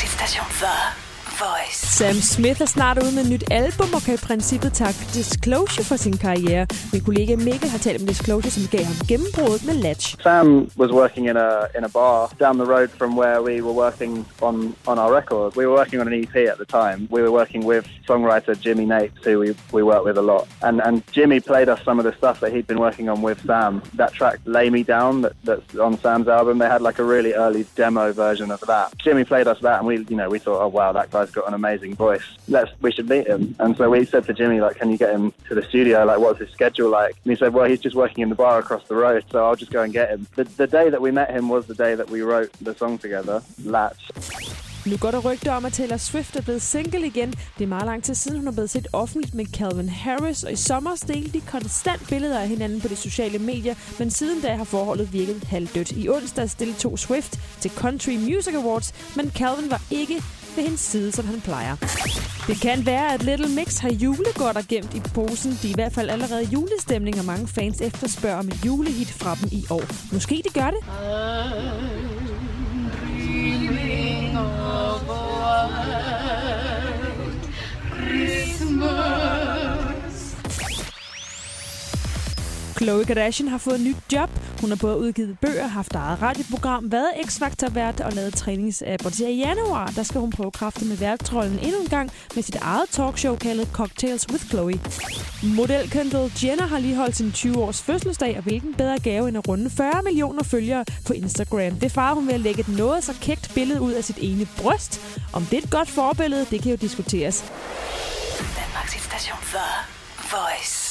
[0.00, 1.07] hitstation The
[1.38, 1.86] Voice.
[1.98, 5.84] Sam Smith er snart ude med et nyt album og kan i princippet takke Disclosure
[5.84, 6.66] for sin karriere.
[6.92, 10.06] Min kollega Mikkel har talt om Disclosure, som gav ham gennembruddet med Latch.
[10.22, 13.76] Sam was working in a in a bar down the road from where we were
[13.84, 14.12] working
[14.48, 14.54] on
[14.90, 15.48] on our record.
[15.58, 16.98] We were working on an EP at the time.
[17.14, 20.44] We were working with songwriter Jimmy Nate, who we we work with a lot.
[20.66, 23.38] And and Jimmy played us some of the stuff that he'd been working on with
[23.50, 23.72] Sam.
[24.00, 26.58] That track "Lay Me Down" that, that's on Sam's album.
[26.58, 28.86] They had like a really early demo version of that.
[29.04, 31.48] Jimmy played us that, and we you know we thought, oh wow, that guy's got
[31.48, 32.26] an amazing voice.
[32.48, 33.54] Let's we should meet him.
[33.58, 36.04] And so we said to Jimmy like, can you get him to the studio?
[36.04, 37.14] Like, what's his schedule like?
[37.24, 39.56] And he said, well, he's just working in the bar across the road, so I'll
[39.56, 40.26] just go and get him.
[40.36, 42.98] The, the day that we met him was the day that we wrote the song
[42.98, 44.10] together, Latch.
[44.86, 47.30] Nu går der rygter om, at Taylor Swift er blevet single igen.
[47.58, 50.52] Det er meget lang tid siden, hun er blevet set offentligt med Calvin Harris, og
[50.52, 54.54] i sommer delte de konstant billeder af hinanden på de sociale medier, men siden da
[54.54, 55.92] har forholdet virket halvdødt.
[55.92, 60.22] I onsdag stillede to Swift til Country Music Awards, men Calvin var ikke
[60.58, 61.76] ved hendes side, som han plejer.
[62.46, 65.50] Det kan være, at Little Mix har julegodter gemt i posen.
[65.62, 69.34] De er i hvert fald allerede julestemning, og mange fans efterspørger om et julehit fra
[69.34, 70.12] dem i år.
[70.12, 70.80] Måske de gør det.
[82.76, 84.30] Khloe Kardashian har fået et nyt job.
[84.60, 89.06] Hun har både udgivet bøger, haft eget radioprogram, været X-Factor-vært og lavet træningsapp.
[89.06, 92.42] Og til i januar, der skal hun prøve kræfter med værtrollen endnu en gang med
[92.42, 94.80] sit eget talkshow kaldet Cocktails with Chloe.
[95.42, 99.48] Model Kendall Jenner har lige holdt sin 20-års fødselsdag, og hvilken bedre gave end at
[99.48, 101.72] runde 40 millioner følgere på Instagram.
[101.80, 104.48] Det farer hun ved at lægge et noget så kægt billede ud af sit ene
[104.62, 105.00] bryst.
[105.32, 107.44] Om det er et godt forbillede, det kan jo diskuteres.
[108.38, 109.68] Danmarks station for
[110.36, 110.87] Voice.